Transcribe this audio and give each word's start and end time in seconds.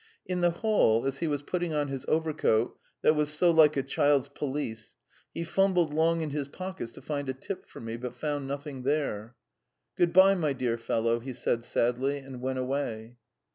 In 0.25 0.41
the 0.41 0.49
hall, 0.49 1.05
as 1.05 1.19
he 1.19 1.27
was 1.27 1.43
putting 1.43 1.73
on 1.75 1.87
his 1.89 2.05
overcoat, 2.07 2.75
that 3.03 3.15
was 3.15 3.29
so 3.29 3.51
like 3.51 3.77
a 3.77 3.83
child's 3.83 4.29
pelisse, 4.29 4.95
he 5.31 5.43
fumbled 5.43 5.93
long 5.93 6.21
in 6.21 6.31
his 6.31 6.47
pockets 6.47 6.91
to 6.93 7.03
find 7.03 7.29
a 7.29 7.35
tip 7.35 7.67
for 7.67 7.79
me, 7.81 7.97
but 7.97 8.15
found 8.15 8.47
nothing 8.47 8.81
there. 8.81 9.35
"Good 9.95 10.11
bye, 10.11 10.33
my 10.33 10.53
dear 10.53 10.79
fellow," 10.79 11.19
he 11.19 11.33
said 11.33 11.63
sadly, 11.63 12.17
and 12.17 12.41
went 12.41 12.57
away. 12.57 13.17